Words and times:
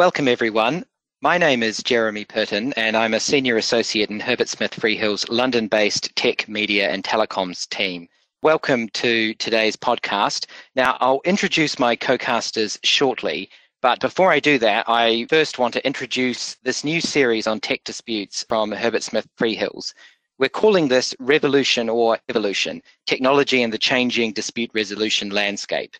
Welcome, 0.00 0.28
everyone. 0.28 0.86
My 1.20 1.36
name 1.36 1.62
is 1.62 1.82
Jeremy 1.82 2.24
Purton, 2.24 2.72
and 2.78 2.96
I'm 2.96 3.12
a 3.12 3.20
Senior 3.20 3.58
Associate 3.58 4.08
in 4.08 4.18
Herbert 4.18 4.48
Smith 4.48 4.70
Freehills' 4.70 5.28
London 5.28 5.68
based 5.68 6.16
tech, 6.16 6.48
media, 6.48 6.88
and 6.88 7.04
telecoms 7.04 7.68
team. 7.68 8.08
Welcome 8.40 8.88
to 8.94 9.34
today's 9.34 9.76
podcast. 9.76 10.46
Now, 10.74 10.96
I'll 11.00 11.20
introduce 11.26 11.78
my 11.78 11.96
co 11.96 12.16
casters 12.16 12.78
shortly, 12.82 13.50
but 13.82 14.00
before 14.00 14.32
I 14.32 14.40
do 14.40 14.58
that, 14.60 14.86
I 14.88 15.26
first 15.28 15.58
want 15.58 15.74
to 15.74 15.86
introduce 15.86 16.54
this 16.62 16.82
new 16.82 17.02
series 17.02 17.46
on 17.46 17.60
tech 17.60 17.84
disputes 17.84 18.42
from 18.48 18.72
Herbert 18.72 19.02
Smith 19.02 19.28
Freehills. 19.38 19.92
We're 20.38 20.48
calling 20.48 20.88
this 20.88 21.14
Revolution 21.18 21.90
or 21.90 22.18
Evolution 22.30 22.80
Technology 23.04 23.62
and 23.62 23.70
the 23.70 23.76
Changing 23.76 24.32
Dispute 24.32 24.70
Resolution 24.72 25.28
Landscape. 25.28 25.94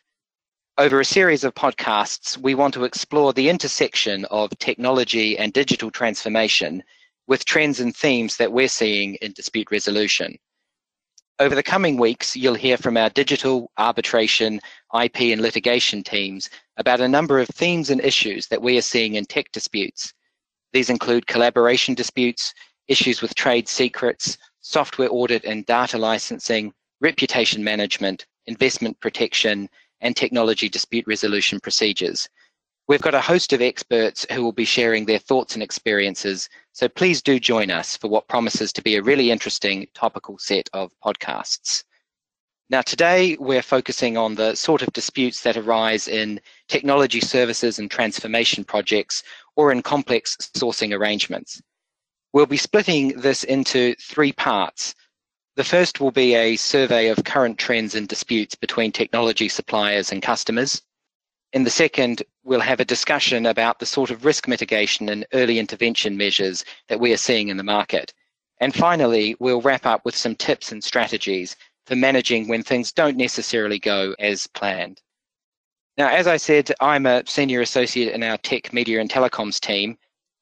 Over 0.78 1.00
a 1.00 1.04
series 1.04 1.44
of 1.44 1.54
podcasts, 1.54 2.38
we 2.38 2.54
want 2.54 2.72
to 2.74 2.84
explore 2.84 3.32
the 3.32 3.48
intersection 3.48 4.24
of 4.26 4.56
technology 4.58 5.36
and 5.36 5.52
digital 5.52 5.90
transformation 5.90 6.82
with 7.26 7.44
trends 7.44 7.80
and 7.80 7.94
themes 7.94 8.36
that 8.38 8.52
we're 8.52 8.68
seeing 8.68 9.16
in 9.16 9.32
dispute 9.32 9.70
resolution. 9.70 10.38
Over 11.38 11.54
the 11.54 11.62
coming 11.62 11.98
weeks, 11.98 12.36
you'll 12.36 12.54
hear 12.54 12.76
from 12.76 12.96
our 12.96 13.10
digital, 13.10 13.70
arbitration, 13.78 14.60
IP, 14.98 15.20
and 15.32 15.42
litigation 15.42 16.02
teams 16.02 16.48
about 16.76 17.00
a 17.00 17.08
number 17.08 17.40
of 17.40 17.48
themes 17.48 17.90
and 17.90 18.00
issues 18.00 18.46
that 18.46 18.62
we 18.62 18.78
are 18.78 18.82
seeing 18.82 19.16
in 19.16 19.26
tech 19.26 19.52
disputes. 19.52 20.14
These 20.72 20.88
include 20.88 21.26
collaboration 21.26 21.94
disputes, 21.94 22.54
issues 22.88 23.20
with 23.20 23.34
trade 23.34 23.68
secrets, 23.68 24.38
software 24.60 25.08
audit 25.10 25.44
and 25.44 25.66
data 25.66 25.98
licensing, 25.98 26.72
reputation 27.00 27.62
management, 27.64 28.26
investment 28.46 28.98
protection, 29.00 29.68
and 30.00 30.16
technology 30.16 30.68
dispute 30.68 31.06
resolution 31.06 31.60
procedures. 31.60 32.28
We've 32.88 33.00
got 33.00 33.14
a 33.14 33.20
host 33.20 33.52
of 33.52 33.62
experts 33.62 34.26
who 34.32 34.42
will 34.42 34.52
be 34.52 34.64
sharing 34.64 35.04
their 35.04 35.18
thoughts 35.18 35.54
and 35.54 35.62
experiences, 35.62 36.48
so 36.72 36.88
please 36.88 37.22
do 37.22 37.38
join 37.38 37.70
us 37.70 37.96
for 37.96 38.08
what 38.08 38.26
promises 38.26 38.72
to 38.72 38.82
be 38.82 38.96
a 38.96 39.02
really 39.02 39.30
interesting 39.30 39.86
topical 39.94 40.38
set 40.38 40.68
of 40.72 40.90
podcasts. 41.04 41.84
Now, 42.68 42.82
today 42.82 43.36
we're 43.40 43.62
focusing 43.62 44.16
on 44.16 44.36
the 44.36 44.54
sort 44.54 44.82
of 44.82 44.92
disputes 44.92 45.42
that 45.42 45.56
arise 45.56 46.06
in 46.06 46.40
technology 46.68 47.20
services 47.20 47.78
and 47.80 47.90
transformation 47.90 48.64
projects 48.64 49.24
or 49.56 49.72
in 49.72 49.82
complex 49.82 50.36
sourcing 50.56 50.96
arrangements. 50.96 51.60
We'll 52.32 52.46
be 52.46 52.56
splitting 52.56 53.08
this 53.20 53.42
into 53.42 53.96
three 54.00 54.32
parts 54.32 54.94
the 55.60 55.64
first 55.64 56.00
will 56.00 56.10
be 56.10 56.34
a 56.34 56.56
survey 56.56 57.08
of 57.08 57.22
current 57.24 57.58
trends 57.58 57.94
and 57.94 58.08
disputes 58.08 58.54
between 58.54 58.90
technology 58.90 59.46
suppliers 59.46 60.10
and 60.10 60.22
customers. 60.22 60.80
In 61.52 61.64
the 61.64 61.68
second, 61.68 62.22
we'll 62.44 62.60
have 62.60 62.80
a 62.80 62.84
discussion 62.86 63.44
about 63.44 63.78
the 63.78 63.84
sort 63.84 64.10
of 64.10 64.24
risk 64.24 64.48
mitigation 64.48 65.10
and 65.10 65.26
early 65.34 65.58
intervention 65.58 66.16
measures 66.16 66.64
that 66.88 66.98
we 66.98 67.12
are 67.12 67.18
seeing 67.18 67.48
in 67.48 67.58
the 67.58 67.62
market. 67.62 68.14
And 68.62 68.74
finally, 68.74 69.36
we'll 69.38 69.60
wrap 69.60 69.84
up 69.84 70.02
with 70.06 70.16
some 70.16 70.34
tips 70.34 70.72
and 70.72 70.82
strategies 70.82 71.56
for 71.84 71.94
managing 71.94 72.48
when 72.48 72.62
things 72.62 72.90
don't 72.90 73.18
necessarily 73.18 73.78
go 73.78 74.14
as 74.18 74.46
planned. 74.46 75.02
Now, 75.98 76.08
as 76.08 76.26
I 76.26 76.38
said, 76.38 76.72
I'm 76.80 77.04
a 77.04 77.22
senior 77.26 77.60
associate 77.60 78.14
in 78.14 78.22
our 78.22 78.38
tech, 78.38 78.72
media, 78.72 78.98
and 78.98 79.10
telecoms 79.10 79.60
team. 79.60 79.98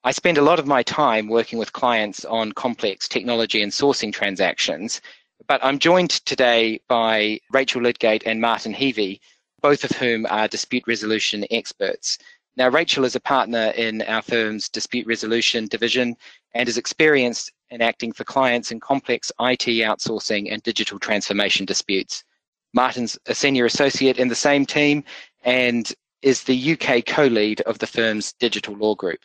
I 0.09 0.12
spend 0.12 0.39
a 0.39 0.42
lot 0.42 0.59
of 0.59 0.67
my 0.67 0.83
time 0.83 1.28
working 1.28 1.59
with 1.59 1.75
clients 1.75 2.25
on 2.25 2.53
complex 2.53 3.09
technology 3.09 3.61
and 3.61 3.70
sourcing 3.70 4.11
transactions, 4.11 5.03
but 5.47 5.62
I'm 5.62 5.78
joined 5.78 6.25
today 6.25 6.81
by 6.89 7.41
Rachel 7.53 7.83
Lidgate 7.83 8.23
and 8.25 8.41
Martin 8.41 8.73
Heavey, 8.73 9.20
both 9.61 9.84
of 9.84 9.91
whom 9.91 10.25
are 10.31 10.48
dispute 10.48 10.84
resolution 10.86 11.45
experts. 11.51 12.17
Now, 12.56 12.70
Rachel 12.70 13.05
is 13.05 13.17
a 13.17 13.20
partner 13.20 13.74
in 13.77 14.01
our 14.01 14.23
firm's 14.23 14.70
dispute 14.70 15.07
resolution 15.07 15.67
division 15.67 16.17
and 16.55 16.70
is 16.70 16.79
experienced 16.79 17.52
in 17.69 17.83
acting 17.83 18.13
for 18.13 18.25
clients 18.25 18.73
in 18.73 18.80
complex 18.80 19.30
IT 19.40 19.67
outsourcing 19.67 20.51
and 20.51 20.63
digital 20.63 20.98
transformation 20.98 21.67
disputes. 21.67 22.25
Martin's 22.73 23.19
a 23.27 23.35
senior 23.35 23.67
associate 23.67 24.17
in 24.17 24.29
the 24.29 24.35
same 24.35 24.64
team 24.64 25.05
and 25.45 25.92
is 26.23 26.45
the 26.45 26.73
UK 26.73 27.05
co 27.05 27.27
lead 27.27 27.61
of 27.67 27.79
the 27.79 27.86
firm's 27.86 28.33
digital 28.40 28.75
law 28.75 28.95
group. 28.95 29.20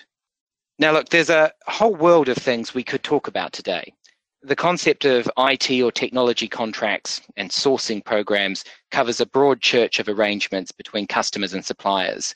Now, 0.80 0.92
look, 0.92 1.10
there's 1.10 1.30
a 1.30 1.52
whole 1.68 1.96
world 1.96 2.30
of 2.30 2.38
things 2.38 2.74
we 2.74 2.84
could 2.84 3.04
talk 3.04 3.28
about 3.28 3.54
today. 3.54 3.94
The 4.42 4.56
concept 4.56 5.06
of 5.06 5.30
IT 5.38 5.70
or 5.82 5.92
technology 5.92 6.48
contracts 6.48 7.22
and 7.38 7.50
sourcing 7.50 8.04
programs 8.04 8.66
covers 8.92 9.22
a 9.22 9.26
broad 9.26 9.62
church 9.62 10.00
of 10.00 10.10
arrangements 10.10 10.72
between 10.72 11.08
customers 11.08 11.54
and 11.54 11.64
suppliers. 11.64 12.34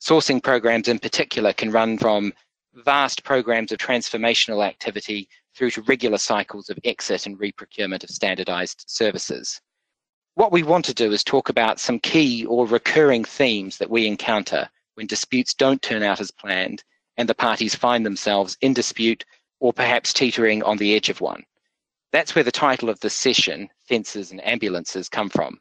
Sourcing 0.00 0.42
programs, 0.42 0.88
in 0.88 0.98
particular, 0.98 1.52
can 1.52 1.70
run 1.70 1.98
from 1.98 2.32
vast 2.74 3.24
programs 3.24 3.72
of 3.72 3.78
transformational 3.78 4.66
activity 4.66 5.28
through 5.54 5.70
to 5.70 5.82
regular 5.82 6.18
cycles 6.18 6.70
of 6.70 6.78
exit 6.84 7.26
and 7.26 7.38
reprocurement 7.38 8.02
of 8.02 8.10
standardized 8.10 8.84
services. 8.86 9.60
What 10.34 10.52
we 10.52 10.62
want 10.62 10.84
to 10.86 10.94
do 10.94 11.12
is 11.12 11.22
talk 11.22 11.48
about 11.48 11.78
some 11.78 11.98
key 12.00 12.44
or 12.46 12.66
recurring 12.66 13.24
themes 13.24 13.78
that 13.78 13.90
we 13.90 14.06
encounter 14.06 14.68
when 14.94 15.06
disputes 15.06 15.54
don't 15.54 15.80
turn 15.80 16.02
out 16.02 16.20
as 16.20 16.30
planned 16.30 16.82
and 17.16 17.28
the 17.28 17.34
parties 17.34 17.74
find 17.74 18.04
themselves 18.04 18.56
in 18.60 18.72
dispute 18.72 19.24
or 19.60 19.72
perhaps 19.72 20.12
teetering 20.12 20.62
on 20.62 20.76
the 20.76 20.94
edge 20.94 21.08
of 21.08 21.20
one. 21.20 21.44
That's 22.12 22.34
where 22.34 22.44
the 22.44 22.52
title 22.52 22.88
of 22.88 23.00
this 23.00 23.14
session, 23.14 23.68
Fences 23.88 24.30
and 24.30 24.46
Ambulances, 24.46 25.08
come 25.08 25.28
from. 25.28 25.60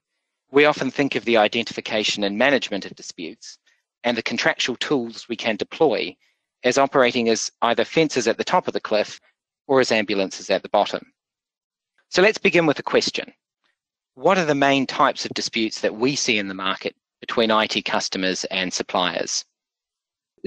We 0.52 0.66
often 0.66 0.92
think 0.92 1.16
of 1.16 1.26
the 1.26 1.38
identification 1.38 2.24
and 2.24 2.38
management 2.38 2.86
of 2.86 2.96
disputes 2.96 3.58
and 4.04 4.16
the 4.16 4.24
contractual 4.24 4.76
tools 4.78 5.28
we 5.28 5.36
can 5.36 5.56
deploy 5.56 6.16
as 6.64 6.78
operating 6.78 7.30
as 7.30 7.52
either 7.62 7.86
fences 7.86 8.28
at 8.28 8.38
the 8.38 8.44
top 8.44 8.68
of 8.68 8.74
the 8.74 8.80
cliff 8.80 9.20
or 9.68 9.80
as 9.80 9.92
ambulances 9.92 10.50
at 10.50 10.64
the 10.64 10.70
bottom. 10.70 11.12
So 12.10 12.22
let's 12.22 12.38
begin 12.38 12.66
with 12.66 12.80
a 12.80 12.84
question. 12.84 13.34
What 14.14 14.38
are 14.38 14.46
the 14.46 14.56
main 14.56 14.88
types 14.88 15.26
of 15.26 15.34
disputes 15.34 15.82
that 15.82 15.96
we 15.96 16.16
see 16.16 16.38
in 16.38 16.48
the 16.48 16.54
market 16.54 16.96
between 17.20 17.52
IT 17.52 17.84
customers 17.84 18.46
and 18.46 18.74
suppliers? 18.74 19.44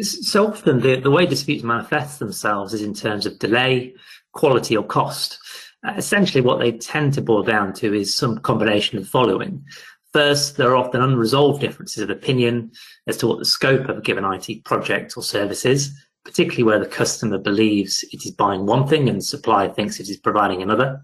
So 0.02 0.46
often 0.46 0.80
the, 0.80 1.00
the 1.00 1.10
way 1.10 1.26
disputes 1.26 1.64
manifest 1.64 2.18
themselves 2.18 2.74
is 2.74 2.82
in 2.82 2.94
terms 2.94 3.26
of 3.26 3.38
delay, 3.38 3.94
quality, 4.32 4.76
or 4.76 4.84
cost. 4.84 5.38
Uh, 5.86 5.94
essentially, 5.96 6.40
what 6.40 6.58
they 6.58 6.72
tend 6.72 7.14
to 7.14 7.22
boil 7.22 7.42
down 7.42 7.72
to 7.72 7.94
is 7.94 8.14
some 8.14 8.38
combination 8.38 8.98
of 8.98 9.04
the 9.04 9.10
following. 9.10 9.64
First, 10.12 10.56
there 10.56 10.70
are 10.70 10.76
often 10.76 11.02
unresolved 11.02 11.60
differences 11.60 12.02
of 12.02 12.10
opinion 12.10 12.72
as 13.06 13.16
to 13.18 13.26
what 13.26 13.38
the 13.38 13.44
scope 13.44 13.88
of 13.88 13.98
a 13.98 14.00
given 14.00 14.24
IT 14.24 14.64
project 14.64 15.16
or 15.16 15.22
service 15.22 15.64
is, 15.64 15.92
particularly 16.24 16.64
where 16.64 16.78
the 16.78 16.86
customer 16.86 17.38
believes 17.38 18.04
it 18.12 18.24
is 18.24 18.32
buying 18.32 18.66
one 18.66 18.86
thing 18.86 19.08
and 19.08 19.18
the 19.18 19.24
supplier 19.24 19.68
thinks 19.68 20.00
it 20.00 20.08
is 20.08 20.16
providing 20.16 20.62
another. 20.62 21.00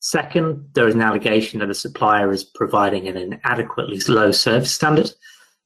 Second, 0.00 0.68
there 0.74 0.86
is 0.86 0.94
an 0.94 1.00
allegation 1.00 1.60
that 1.60 1.66
the 1.66 1.74
supplier 1.74 2.30
is 2.30 2.44
providing 2.44 3.08
an 3.08 3.16
inadequately 3.16 3.98
low 4.06 4.30
service 4.30 4.72
standard, 4.72 5.10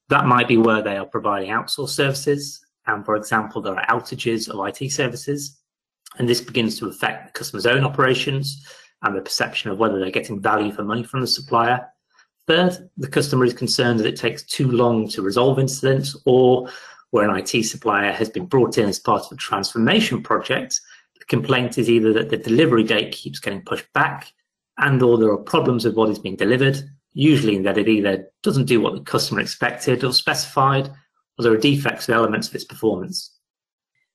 that 0.08 0.26
might 0.26 0.48
be 0.48 0.56
where 0.56 0.82
they 0.82 0.96
are 0.96 1.06
providing 1.06 1.50
outsourced 1.50 1.90
services. 1.90 2.64
And 2.86 3.04
for 3.04 3.16
example, 3.16 3.60
there 3.60 3.78
are 3.78 3.86
outages 3.86 4.48
of 4.48 4.66
IT 4.66 4.90
services. 4.90 5.58
And 6.18 6.28
this 6.28 6.40
begins 6.40 6.78
to 6.78 6.88
affect 6.88 7.26
the 7.26 7.38
customer's 7.38 7.66
own 7.66 7.84
operations 7.84 8.66
and 9.02 9.14
the 9.14 9.20
perception 9.20 9.70
of 9.70 9.78
whether 9.78 9.98
they're 9.98 10.10
getting 10.10 10.40
value 10.40 10.72
for 10.72 10.82
money 10.82 11.02
from 11.02 11.20
the 11.20 11.26
supplier. 11.26 11.86
Third, 12.46 12.88
the 12.96 13.08
customer 13.08 13.44
is 13.44 13.52
concerned 13.52 14.00
that 14.00 14.06
it 14.06 14.16
takes 14.16 14.42
too 14.42 14.70
long 14.70 15.08
to 15.10 15.22
resolve 15.22 15.58
incidents 15.58 16.16
or 16.24 16.70
where 17.10 17.28
an 17.28 17.36
IT 17.36 17.64
supplier 17.64 18.10
has 18.10 18.30
been 18.30 18.46
brought 18.46 18.78
in 18.78 18.88
as 18.88 18.98
part 18.98 19.26
of 19.26 19.32
a 19.32 19.36
transformation 19.36 20.22
project. 20.22 20.80
The 21.18 21.26
complaint 21.26 21.76
is 21.76 21.90
either 21.90 22.12
that 22.14 22.30
the 22.30 22.38
delivery 22.38 22.84
date 22.84 23.12
keeps 23.12 23.38
getting 23.38 23.62
pushed 23.62 23.92
back 23.92 24.32
and 24.78 25.02
or 25.02 25.18
there 25.18 25.30
are 25.30 25.38
problems 25.38 25.84
with 25.84 25.94
what 25.94 26.08
is 26.08 26.18
being 26.18 26.36
delivered 26.36 26.82
usually 27.12 27.58
that 27.62 27.78
it 27.78 27.88
either 27.88 28.30
doesn't 28.42 28.66
do 28.66 28.80
what 28.80 28.94
the 28.94 29.00
customer 29.00 29.40
expected 29.40 30.04
or 30.04 30.12
specified, 30.12 30.88
or 31.38 31.42
there 31.42 31.52
are 31.52 31.58
defects 31.58 32.08
in 32.08 32.14
elements 32.14 32.48
of 32.48 32.54
its 32.54 32.64
performance. 32.64 33.34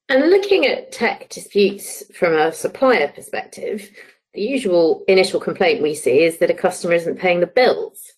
And 0.09 0.29
looking 0.29 0.65
at 0.65 0.91
tech 0.91 1.29
disputes 1.29 2.03
from 2.15 2.33
a 2.33 2.51
supplier 2.51 3.07
perspective, 3.07 3.89
the 4.33 4.41
usual 4.41 5.03
initial 5.07 5.39
complaint 5.39 5.81
we 5.81 5.95
see 5.95 6.23
is 6.23 6.37
that 6.39 6.49
a 6.49 6.55
customer 6.55 6.93
isn't 6.93 7.19
paying 7.19 7.39
the 7.39 7.47
bills. 7.47 8.13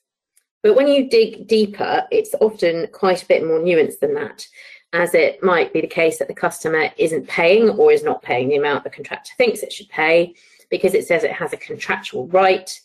But 0.64 0.76
when 0.76 0.88
you 0.88 1.10
dig 1.10 1.48
deeper, 1.48 2.08
it's 2.12 2.34
often 2.42 2.88
quite 2.92 3.22
a 3.22 3.28
bit 3.28 3.46
more 3.46 3.60
nuanced 3.60 4.00
than 4.00 4.16
that, 4.16 4.48
as 4.94 5.14
it 5.14 5.44
might 5.44 5.74
be 5.74 5.82
the 5.82 5.88
case 5.88 6.18
that 6.18 6.28
the 6.28 6.34
customer 6.34 6.90
isn't 6.98 7.28
paying 7.28 7.70
or 7.70 7.92
is 7.92 8.04
not 8.04 8.24
paying 8.24 8.50
the 8.50 8.56
amount 8.56 8.84
the 8.84 8.90
contractor 8.90 9.32
thinks 9.38 9.62
it 9.62 9.72
should 9.72 9.90
pay 9.90 10.34
because 10.72 10.96
it 10.96 11.06
says 11.06 11.24
it 11.24 11.32
has 11.32 11.54
a 11.54 11.58
contractual 11.58 12.28
right 12.30 12.82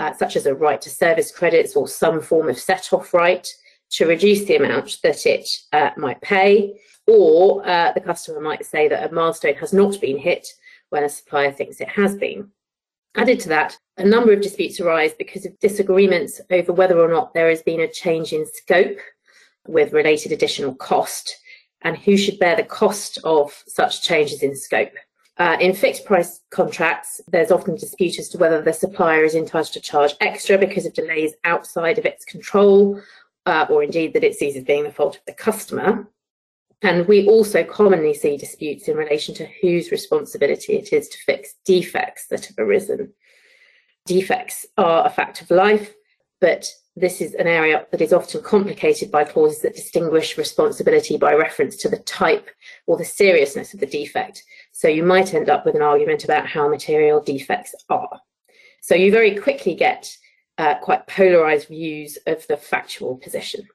uh, 0.00 0.14
such 0.14 0.34
as 0.34 0.46
a 0.46 0.54
right 0.54 0.80
to 0.80 0.88
service 0.88 1.30
credits 1.30 1.76
or 1.76 1.86
some 1.86 2.22
form 2.22 2.48
of 2.48 2.58
set 2.58 2.90
off 2.92 3.12
right 3.12 3.46
to 3.90 4.06
reduce 4.06 4.44
the 4.44 4.56
amount 4.56 4.96
that 5.02 5.26
it 5.26 5.46
uh, 5.74 5.90
might 5.96 6.20
pay. 6.22 6.80
Or 7.06 7.66
uh, 7.68 7.92
the 7.92 8.00
customer 8.00 8.40
might 8.40 8.64
say 8.64 8.88
that 8.88 9.10
a 9.10 9.14
milestone 9.14 9.56
has 9.56 9.72
not 9.74 10.00
been 10.00 10.16
hit 10.16 10.48
when 10.88 11.04
a 11.04 11.08
supplier 11.08 11.52
thinks 11.52 11.80
it 11.80 11.88
has 11.88 12.14
been. 12.14 12.48
Added 13.14 13.40
to 13.40 13.48
that, 13.50 13.76
a 13.98 14.04
number 14.04 14.32
of 14.32 14.40
disputes 14.40 14.80
arise 14.80 15.12
because 15.18 15.44
of 15.44 15.58
disagreements 15.58 16.40
over 16.50 16.72
whether 16.72 16.98
or 16.98 17.08
not 17.08 17.34
there 17.34 17.50
has 17.50 17.62
been 17.62 17.80
a 17.80 17.92
change 17.92 18.32
in 18.32 18.46
scope 18.46 18.98
with 19.66 19.92
related 19.92 20.32
additional 20.32 20.74
cost. 20.74 21.36
and 21.82 21.96
who 21.96 22.16
should 22.16 22.38
bear 22.38 22.56
the 22.56 22.62
cost 22.62 23.18
of 23.24 23.62
such 23.66 24.02
changes 24.02 24.42
in 24.42 24.54
scope. 24.54 24.92
Uh, 25.40 25.56
in 25.58 25.72
fixed 25.72 26.04
price 26.04 26.42
contracts, 26.50 27.18
there's 27.28 27.50
often 27.50 27.74
dispute 27.74 28.18
as 28.18 28.28
to 28.28 28.36
whether 28.36 28.60
the 28.60 28.74
supplier 28.74 29.24
is 29.24 29.34
entitled 29.34 29.72
to 29.72 29.80
charge 29.80 30.12
extra 30.20 30.58
because 30.58 30.84
of 30.84 30.92
delays 30.92 31.32
outside 31.44 31.96
of 31.96 32.04
its 32.04 32.26
control, 32.26 33.00
uh, 33.46 33.64
or 33.70 33.82
indeed 33.82 34.12
that 34.12 34.22
it 34.22 34.34
sees 34.34 34.54
as 34.54 34.64
being 34.64 34.84
the 34.84 34.92
fault 34.92 35.16
of 35.16 35.24
the 35.26 35.32
customer. 35.32 36.06
And 36.82 37.08
we 37.08 37.26
also 37.26 37.64
commonly 37.64 38.12
see 38.12 38.36
disputes 38.36 38.86
in 38.86 38.98
relation 38.98 39.34
to 39.36 39.48
whose 39.62 39.90
responsibility 39.90 40.74
it 40.74 40.92
is 40.92 41.08
to 41.08 41.18
fix 41.24 41.54
defects 41.64 42.26
that 42.26 42.44
have 42.44 42.58
arisen. 42.58 43.14
Defects 44.04 44.66
are 44.76 45.06
a 45.06 45.10
fact 45.10 45.40
of 45.40 45.50
life, 45.50 45.94
but 46.42 46.70
this 46.96 47.22
is 47.22 47.34
an 47.34 47.46
area 47.46 47.86
that 47.92 48.02
is 48.02 48.12
often 48.12 48.42
complicated 48.42 49.10
by 49.10 49.24
clauses 49.24 49.62
that 49.62 49.74
distinguish 49.74 50.36
responsibility 50.36 51.16
by 51.16 51.32
reference 51.32 51.76
to 51.76 51.88
the 51.88 51.98
type 52.00 52.50
or 52.86 52.98
the 52.98 53.04
seriousness 53.06 53.72
of 53.72 53.80
the 53.80 53.86
defect. 53.86 54.42
So 54.72 54.88
you 54.88 55.02
might 55.02 55.34
end 55.34 55.50
up 55.50 55.66
with 55.66 55.74
an 55.74 55.82
argument 55.82 56.24
about 56.24 56.46
how 56.46 56.68
material 56.68 57.20
defects 57.20 57.74
are. 57.88 58.20
So 58.80 58.94
you 58.94 59.10
very 59.10 59.36
quickly 59.36 59.74
get 59.74 60.16
uh, 60.58 60.76
quite 60.76 61.06
polarized 61.06 61.68
views 61.68 62.18
of 62.26 62.46
the 62.46 62.56
factual 62.56 63.16
position. 63.16 63.66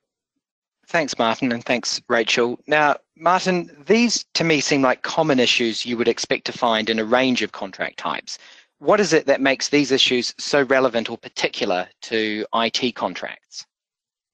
Thanks, 0.88 1.18
Martin, 1.18 1.52
and 1.52 1.64
thanks, 1.64 2.02
Rachel. 2.10 2.60
Now, 2.68 2.98
Martin, 3.18 3.72
these 3.88 4.24
to 4.36 4.44
me 4.44 4.60
seem 4.60 4.82
like 4.82 5.02
common 5.02 5.40
issues 5.40 5.86
you 5.86 5.98
would 5.98 6.08
expect 6.08 6.46
to 6.46 6.52
find 6.52 6.90
in 6.90 7.00
a 7.00 7.06
range 7.06 7.42
of 7.42 7.52
contract 7.52 7.98
types. 7.98 8.38
What 8.80 9.00
is 9.00 9.14
it 9.14 9.26
that 9.26 9.42
makes 9.42 9.70
these 9.70 9.92
issues 9.92 10.34
so 10.38 10.64
relevant 10.64 11.10
or 11.10 11.18
particular 11.18 11.88
to 12.04 12.46
IT 12.54 12.94
contracts? 12.96 13.66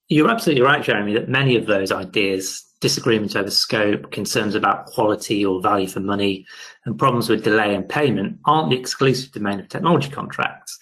You're 0.10 0.30
absolutely 0.30 0.64
right, 0.64 0.84
Jeremy, 0.84 1.14
that 1.14 1.30
many 1.30 1.56
of 1.56 1.68
those 1.68 1.92
ideas, 1.92 2.66
disagreements 2.82 3.36
over 3.36 3.50
scope, 3.50 4.12
concerns 4.12 4.56
about 4.56 4.88
quality 4.88 5.46
or 5.46 5.62
value 5.62 5.88
for 5.88 6.02
money, 6.02 6.46
and 6.86 7.00
problems 7.00 7.30
with 7.30 7.44
delay 7.44 7.74
and 7.74 7.88
payment 7.88 8.38
aren't 8.46 8.70
the 8.70 8.78
exclusive 8.78 9.32
domain 9.32 9.60
of 9.60 9.70
technology 9.70 10.10
contracts. 10.10 10.78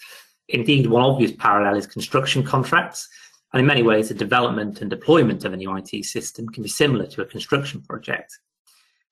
Indeed, 0.48 0.88
one 0.88 1.04
obvious 1.04 1.34
parallel 1.38 1.76
is 1.76 1.86
construction 1.86 2.44
contracts, 2.44 3.08
and 3.54 3.60
in 3.60 3.68
many 3.68 3.84
ways, 3.84 4.08
the 4.08 4.16
development 4.16 4.82
and 4.82 4.90
deployment 4.90 5.46
of 5.46 5.54
a 5.54 5.58
new 5.58 5.76
IT 5.76 6.06
system 6.06 6.48
can 6.50 6.64
be 6.64 6.70
similar 6.70 7.06
to 7.08 7.22
a 7.22 7.26
construction 7.26 7.82
project. 7.82 8.40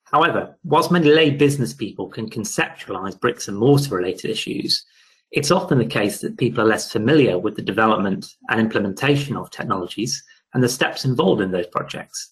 However, 0.06 0.56
whilst 0.64 0.92
many 0.92 1.10
lay 1.10 1.32
business 1.32 1.74
people 1.74 2.08
can 2.08 2.30
conceptualize 2.30 3.20
bricks 3.20 3.50
and 3.50 3.58
mortar 3.58 3.96
related 3.96 4.32
issues, 4.32 4.86
it's 5.32 5.52
often 5.52 5.78
the 5.78 5.86
case 5.86 6.22
that 6.22 6.38
people 6.38 6.64
are 6.64 6.68
less 6.68 6.92
familiar 6.92 7.38
with 7.38 7.58
the 7.58 7.62
development 7.62 8.26
and 8.50 8.62
implementation 8.62 9.36
of 9.36 9.52
technologies 9.52 10.24
and 10.54 10.64
the 10.64 10.70
steps 10.70 11.04
involved 11.04 11.42
in 11.42 11.52
those 11.52 11.68
projects. 11.68 12.32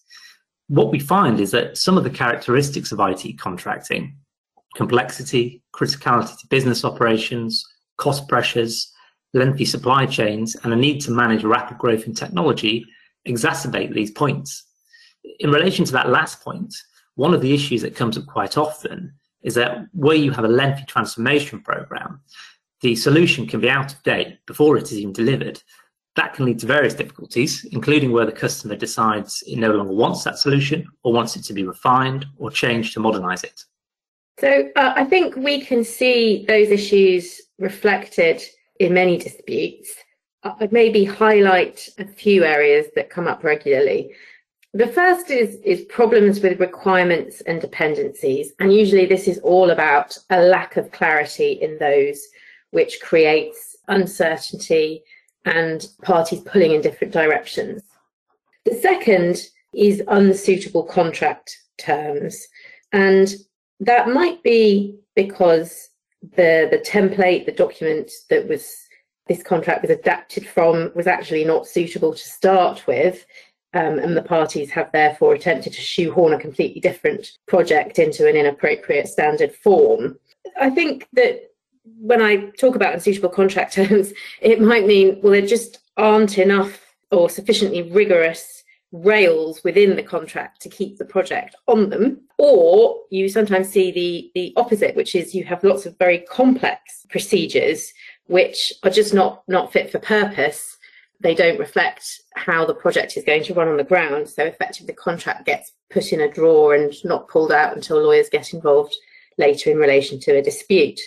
What 0.68 0.92
we 0.92 1.00
find 1.00 1.40
is 1.40 1.52
that 1.52 1.78
some 1.78 1.98
of 1.98 2.04
the 2.04 2.10
characteristics 2.10 2.92
of 2.92 3.00
IT 3.00 3.38
contracting, 3.40 4.18
complexity, 4.76 5.62
criticality 5.74 6.40
to 6.40 6.48
business 6.48 6.84
operations, 6.84 7.64
cost 7.98 8.28
pressures, 8.28 8.92
lengthy 9.34 9.66
supply 9.66 10.06
chains, 10.06 10.56
and 10.64 10.74
a 10.74 10.76
need 10.76 11.02
to 11.02 11.12
manage 11.12 11.44
rapid 11.44 11.78
growth 11.78 12.06
in 12.06 12.14
technology 12.14 12.86
exacerbate 13.28 13.94
these 13.94 14.12
points. 14.12 14.66
In 15.40 15.52
relation 15.52 15.86
to 15.86 15.92
that 15.94 16.10
last 16.10 16.42
point, 16.42 16.74
one 17.16 17.34
of 17.34 17.42
the 17.42 17.54
issues 17.54 17.82
that 17.82 17.96
comes 17.96 18.18
up 18.18 18.26
quite 18.26 18.58
often 18.58 19.14
is 19.44 19.56
that 19.56 19.86
where 19.94 20.16
you 20.16 20.32
have 20.32 20.46
a 20.46 20.50
lengthy 20.50 20.84
transformation 20.86 21.62
program, 21.62 22.22
the 22.82 22.96
solution 22.96 23.48
can 23.48 23.62
be 23.62 23.70
out 23.70 23.94
of 23.94 24.04
date 24.04 24.40
before 24.46 24.78
it 24.78 24.84
is 24.84 24.98
even 24.98 25.14
delivered. 25.14 25.62
That 26.16 26.34
can 26.34 26.46
lead 26.46 26.60
to 26.60 26.66
various 26.66 26.94
difficulties, 26.94 27.66
including 27.72 28.12
where 28.12 28.26
the 28.26 28.32
customer 28.32 28.76
decides 28.76 29.44
it 29.48 29.58
no 29.58 29.72
longer 29.72 29.94
wants 29.94 30.24
that 30.24 30.38
solution 30.38 30.88
or 31.04 31.12
wants 31.12 31.36
it 31.36 31.44
to 31.44 31.54
be 31.54 31.66
refined 31.66 32.26
or 32.38 32.50
changed 32.50 32.94
to 32.94 33.02
modernize 33.02 33.44
it. 33.44 33.64
So 34.40 34.70
uh, 34.76 34.94
I 34.96 35.06
think 35.06 35.36
we 35.36 35.62
can 35.62 35.84
see 35.84 36.46
those 36.48 36.70
issues 36.70 37.42
reflected 37.60 38.42
in 38.80 38.94
many 38.94 39.18
disputes. 39.18 39.94
I'd 40.44 40.72
maybe 40.72 41.04
highlight 41.04 41.90
a 41.98 42.06
few 42.06 42.44
areas 42.44 42.88
that 42.96 43.10
come 43.10 43.28
up 43.28 43.44
regularly. 43.44 44.14
The 44.74 44.88
first 44.88 45.32
is, 45.32 45.56
is 45.64 45.86
problems 45.86 46.42
with 46.42 46.60
requirements 46.60 47.42
and 47.42 47.62
dependencies. 47.62 48.52
And 48.60 48.74
usually 48.74 49.06
this 49.06 49.28
is 49.28 49.40
all 49.40 49.72
about 49.72 50.18
a 50.30 50.42
lack 50.42 50.76
of 50.76 50.92
clarity 50.92 51.54
in 51.54 51.78
those, 51.78 52.22
which 52.72 53.00
creates 53.02 53.78
uncertainty 53.88 55.04
and 55.46 55.88
parties 56.02 56.42
pulling 56.42 56.72
in 56.72 56.82
different 56.82 57.14
directions. 57.14 57.84
The 58.66 58.76
second 58.76 59.38
is 59.74 60.02
unsuitable 60.08 60.84
contract 60.84 61.56
terms. 61.78 62.48
And 62.92 63.34
that 63.80 64.10
might 64.10 64.42
be 64.44 64.98
because 65.16 65.90
the 66.36 66.68
the 66.72 66.84
template, 66.86 67.46
the 67.46 67.52
document 67.52 68.12
that 68.30 68.48
was 68.48 68.76
this 69.28 69.44
contract 69.44 69.82
was 69.82 69.92
adapted 69.92 70.48
from 70.48 70.92
was 70.96 71.08
actually 71.08 71.44
not 71.44 71.68
suitable 71.68 72.14
to 72.14 72.20
start 72.20 72.86
with. 72.88 73.26
Um, 73.74 74.00
and 74.00 74.16
the 74.16 74.22
parties 74.22 74.72
have 74.72 74.90
therefore 74.94 75.34
attempted 75.34 75.74
to 75.74 75.82
shoehorn 75.82 76.32
a 76.32 76.40
completely 76.40 76.80
different 76.80 77.32
project 77.46 78.00
into 78.00 78.26
an 78.28 78.38
inappropriate 78.38 79.08
standard 79.08 79.54
form. 79.54 80.18
I 80.60 80.70
think 80.70 81.10
that 81.14 81.52
when 81.86 82.22
I 82.22 82.50
talk 82.52 82.76
about 82.76 82.94
unsuitable 82.94 83.30
contract 83.30 83.74
terms, 83.74 84.14
it 84.42 84.62
might 84.62 84.86
mean, 84.86 85.20
well, 85.22 85.32
there 85.32 85.46
just 85.46 85.80
aren't 85.98 86.38
enough 86.38 86.82
or 87.12 87.30
sufficiently 87.30 87.84
rigorous 87.84 88.64
rails 88.92 89.64
within 89.64 89.96
the 89.96 90.04
contract 90.04 90.62
to 90.62 90.70
keep 90.70 90.98
the 90.98 91.06
project 91.06 91.56
on 91.68 91.90
them. 91.90 92.22
Or 92.38 93.02
you 93.10 93.30
sometimes 93.30 93.70
see 93.70 93.92
the 93.92 94.32
the 94.36 94.54
opposite 94.56 94.96
which 94.96 95.16
is 95.16 95.36
you 95.36 95.44
have 95.46 95.64
lots 95.64 95.86
of 95.86 95.98
very 95.98 96.20
complex 96.20 97.06
procedures 97.10 97.92
which 98.28 98.74
are 98.84 98.90
just 98.90 99.14
not 99.14 99.44
not 99.48 99.72
fit 99.72 99.92
for 99.92 100.00
purpose. 100.00 100.78
They 101.22 101.36
don't 101.36 101.60
reflect 101.60 102.22
how 102.36 102.66
the 102.66 102.76
project 102.76 103.18
is 103.18 103.24
going 103.24 103.44
to 103.46 103.54
run 103.54 103.68
on 103.68 103.78
the 103.78 103.84
ground. 103.84 104.30
So 104.30 104.44
effectively 104.44 104.88
the 104.88 104.94
contract 104.94 105.46
gets 105.46 105.74
put 105.90 106.14
in 106.14 106.22
a 106.22 106.32
drawer 106.32 106.76
and 106.76 106.94
not 107.04 107.28
pulled 107.28 107.52
out 107.52 107.76
until 107.76 108.02
lawyers 108.02 108.30
get 108.30 108.54
involved 108.54 108.96
later 109.38 109.72
in 109.72 109.78
relation 109.78 110.20
to 110.22 110.38
a 110.38 110.42
dispute 110.42 111.00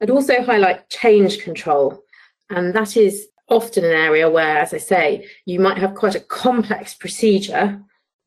i'd 0.00 0.10
also 0.10 0.42
highlight 0.42 0.88
change 0.90 1.40
control 1.40 2.02
and 2.50 2.74
that 2.74 2.96
is 2.96 3.28
often 3.48 3.84
an 3.84 3.92
area 3.92 4.28
where, 4.28 4.58
as 4.58 4.74
I 4.74 4.78
say, 4.78 5.28
you 5.44 5.60
might 5.60 5.78
have 5.78 5.94
quite 5.94 6.14
a 6.14 6.20
complex 6.20 6.94
procedure, 6.94 7.80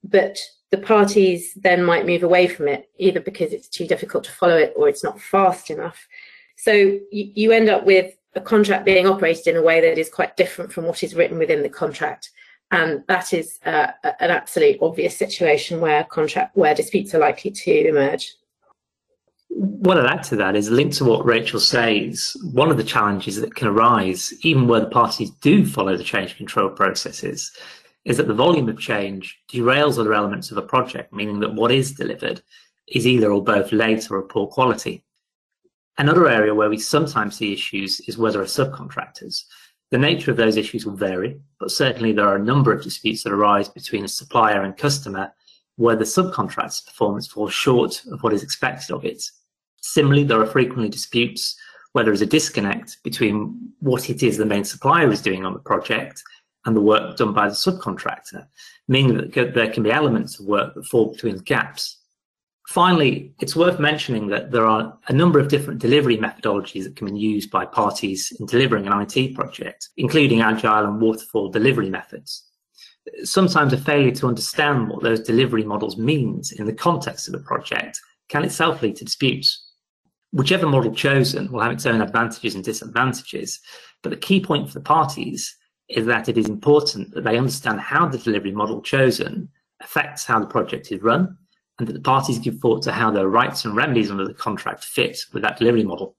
but 0.03 0.39
the 0.71 0.77
parties 0.77 1.53
then 1.55 1.83
might 1.83 2.05
move 2.05 2.23
away 2.23 2.47
from 2.47 2.67
it, 2.67 2.89
either 2.97 3.19
because 3.19 3.51
it's 3.53 3.67
too 3.67 3.87
difficult 3.87 4.23
to 4.25 4.31
follow 4.31 4.57
it 4.57 4.73
or 4.75 4.87
it's 4.87 5.03
not 5.03 5.19
fast 5.19 5.69
enough. 5.69 6.07
So 6.57 6.71
you, 6.71 6.99
you 7.11 7.51
end 7.51 7.69
up 7.69 7.85
with 7.85 8.15
a 8.35 8.41
contract 8.41 8.85
being 8.85 9.07
operated 9.07 9.47
in 9.47 9.57
a 9.57 9.61
way 9.61 9.81
that 9.81 9.97
is 9.97 10.09
quite 10.09 10.37
different 10.37 10.71
from 10.71 10.85
what 10.85 11.03
is 11.03 11.15
written 11.15 11.39
within 11.39 11.63
the 11.63 11.69
contract. 11.69 12.29
And 12.71 13.03
that 13.07 13.33
is 13.33 13.59
uh, 13.65 13.87
an 14.03 14.29
absolute 14.29 14.77
obvious 14.79 15.17
situation 15.17 15.81
where 15.81 16.03
contract 16.03 16.55
where 16.55 16.75
disputes 16.75 17.15
are 17.15 17.19
likely 17.19 17.49
to 17.49 17.87
emerge 17.87 18.31
what 19.49 19.97
I'd 19.97 20.05
add 20.05 20.23
to 20.25 20.35
that 20.37 20.55
is 20.55 20.69
linked 20.69 20.97
to 20.97 21.05
what 21.05 21.25
Rachel 21.25 21.59
says. 21.59 22.37
One 22.53 22.69
of 22.69 22.77
the 22.77 22.83
challenges 22.83 23.41
that 23.41 23.55
can 23.55 23.67
arise, 23.67 24.33
even 24.41 24.67
where 24.67 24.79
the 24.79 24.87
parties 24.87 25.31
do 25.41 25.65
follow 25.65 25.97
the 25.97 26.03
change 26.03 26.37
control 26.37 26.69
processes, 26.69 27.51
is 28.05 28.17
that 28.17 28.27
the 28.27 28.33
volume 28.33 28.69
of 28.69 28.79
change 28.79 29.39
derails 29.51 29.97
other 29.97 30.13
elements 30.13 30.51
of 30.51 30.57
a 30.57 30.61
project, 30.61 31.11
meaning 31.11 31.39
that 31.39 31.53
what 31.53 31.71
is 31.71 31.93
delivered 31.93 32.41
is 32.87 33.07
either 33.07 33.31
or 33.31 33.43
both 33.43 33.71
late 33.71 34.09
or 34.09 34.19
of 34.19 34.29
poor 34.29 34.47
quality. 34.47 35.03
Another 35.97 36.29
area 36.29 36.55
where 36.55 36.69
we 36.69 36.77
sometimes 36.77 37.37
see 37.37 37.51
issues 37.51 37.99
is 38.01 38.17
whether 38.17 38.41
are 38.41 38.45
subcontractors. 38.45 39.43
The 39.91 39.97
nature 39.97 40.31
of 40.31 40.37
those 40.37 40.55
issues 40.55 40.85
will 40.85 40.95
vary, 40.95 41.41
but 41.59 41.71
certainly 41.71 42.13
there 42.13 42.27
are 42.27 42.37
a 42.37 42.43
number 42.43 42.71
of 42.71 42.83
disputes 42.83 43.23
that 43.23 43.33
arise 43.33 43.67
between 43.67 44.05
a 44.05 44.07
supplier 44.07 44.61
and 44.61 44.77
customer 44.77 45.33
where 45.75 45.95
the 45.95 46.05
subcontractor's 46.05 46.81
performance 46.81 47.27
falls 47.27 47.53
short 47.53 48.03
of 48.11 48.21
what 48.21 48.33
is 48.33 48.43
expected 48.43 48.93
of 48.93 49.03
it. 49.03 49.23
Similarly, 49.81 50.23
there 50.23 50.41
are 50.41 50.45
frequently 50.45 50.89
disputes 50.89 51.55
where 51.93 52.03
there 52.03 52.13
is 52.13 52.21
a 52.21 52.25
disconnect 52.25 52.97
between 53.03 53.73
what 53.79 54.09
it 54.09 54.21
is 54.23 54.37
the 54.37 54.45
main 54.45 54.63
supplier 54.63 55.11
is 55.11 55.21
doing 55.21 55.45
on 55.45 55.53
the 55.53 55.59
project 55.59 56.23
and 56.65 56.75
the 56.75 56.81
work 56.81 57.17
done 57.17 57.33
by 57.33 57.47
the 57.47 57.55
subcontractor, 57.55 58.45
meaning 58.87 59.17
that 59.17 59.53
there 59.53 59.71
can 59.71 59.83
be 59.83 59.91
elements 59.91 60.39
of 60.39 60.45
work 60.45 60.73
that 60.75 60.85
fall 60.85 61.11
between 61.11 61.37
the 61.37 61.43
gaps. 61.43 61.97
Finally, 62.67 63.33
it's 63.39 63.55
worth 63.55 63.79
mentioning 63.79 64.27
that 64.27 64.51
there 64.51 64.65
are 64.65 64.95
a 65.07 65.13
number 65.13 65.39
of 65.39 65.47
different 65.47 65.79
delivery 65.79 66.17
methodologies 66.17 66.83
that 66.83 66.95
can 66.95 67.11
be 67.11 67.19
used 67.19 67.49
by 67.49 67.65
parties 67.65 68.31
in 68.39 68.45
delivering 68.45 68.85
an 68.85 68.93
IT 69.01 69.33
project, 69.33 69.89
including 69.97 70.41
agile 70.41 70.85
and 70.85 71.01
waterfall 71.01 71.49
delivery 71.49 71.89
methods. 71.89 72.45
Sometimes 73.23 73.73
a 73.73 73.77
failure 73.77 74.11
to 74.11 74.27
understand 74.27 74.87
what 74.87 75.01
those 75.01 75.21
delivery 75.21 75.63
models 75.63 75.97
means 75.97 76.51
in 76.51 76.67
the 76.67 76.73
context 76.73 77.27
of 77.27 77.31
the 77.31 77.39
project 77.39 77.99
can 78.27 78.43
itself 78.43 78.83
lead 78.83 78.97
to 78.97 79.05
disputes 79.05 79.68
whichever 80.31 80.67
model 80.67 80.93
chosen 80.93 81.51
will 81.51 81.61
have 81.61 81.71
its 81.71 81.85
own 81.85 82.01
advantages 82.01 82.55
and 82.55 82.63
disadvantages. 82.63 83.59
But 84.03 84.11
the 84.11 84.17
key 84.17 84.41
point 84.41 84.67
for 84.67 84.73
the 84.73 84.83
parties 84.83 85.55
is 85.89 86.05
that 86.05 86.29
it 86.29 86.37
is 86.37 86.47
important 86.47 87.13
that 87.13 87.23
they 87.23 87.37
understand 87.37 87.79
how 87.81 88.07
the 88.07 88.17
delivery 88.17 88.51
model 88.51 88.81
chosen 88.81 89.49
affects 89.81 90.25
how 90.25 90.39
the 90.39 90.45
project 90.45 90.91
is 90.91 91.01
run 91.01 91.37
and 91.79 91.87
that 91.87 91.93
the 91.93 92.01
parties 92.01 92.37
give 92.37 92.59
thought 92.59 92.83
to 92.83 92.91
how 92.91 93.09
their 93.09 93.29
rights 93.29 93.65
and 93.65 93.75
remedies 93.75 94.11
under 94.11 94.27
the 94.27 94.33
contract 94.33 94.83
fit 94.83 95.19
with 95.33 95.41
that 95.43 95.57
delivery 95.57 95.83
model. 95.83 96.15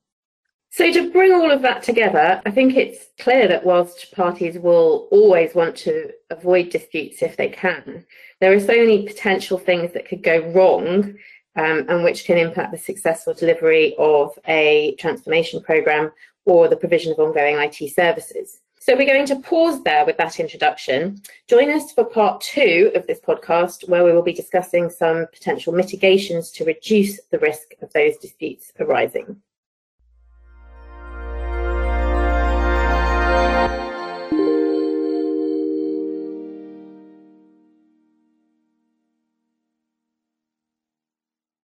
So, 0.72 0.92
to 0.92 1.10
bring 1.10 1.32
all 1.32 1.50
of 1.50 1.62
that 1.62 1.82
together, 1.82 2.40
I 2.46 2.50
think 2.52 2.76
it's 2.76 3.06
clear 3.18 3.48
that 3.48 3.64
whilst 3.64 4.12
parties 4.12 4.56
will 4.56 5.08
always 5.10 5.52
want 5.52 5.76
to 5.78 6.10
avoid 6.30 6.70
disputes 6.70 7.22
if 7.22 7.36
they 7.36 7.48
can, 7.48 8.06
there 8.40 8.52
are 8.52 8.60
so 8.60 8.68
many 8.68 9.04
potential 9.04 9.58
things 9.58 9.92
that 9.92 10.08
could 10.08 10.22
go 10.22 10.48
wrong 10.52 11.16
um, 11.57 11.85
and 11.88 12.04
which 12.04 12.25
can 12.25 12.38
impact 12.38 12.73
the 12.73 12.78
successful 12.78 13.35
delivery 13.35 13.95
of 13.99 14.38
a 14.47 14.95
transformation 14.99 15.62
programme 15.62 16.11
or 16.45 16.69
the 16.69 16.76
provision 16.76 17.12
of 17.12 17.19
ongoing 17.19 17.57
IT 17.57 17.92
services. 17.95 18.61
So 18.83 18.97
we're 18.97 19.07
going 19.07 19.26
to 19.26 19.37
pause 19.37 19.83
there 19.83 20.07
with 20.07 20.16
that 20.16 20.40
introduction. 20.40 21.21
Join 21.49 21.71
us 21.71 21.92
for 21.92 22.02
part 22.02 22.40
two 22.40 22.90
of 22.95 23.07
this 23.07 23.21
podcast, 23.21 23.87
where 23.88 24.04
we 24.04 24.12
will 24.12 24.23
be 24.23 24.33
discussing 24.33 24.88
some 24.88 25.26
potential 25.35 25.75
mitigations 25.75 26.50
to 26.52 26.64
reduce 26.64 27.21
the 27.30 27.38
risk 27.40 27.75
of 27.83 27.92
those 27.92 28.16
disputes 28.16 28.73
arising. 28.80 29.37